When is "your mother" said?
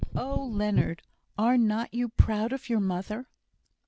2.69-3.27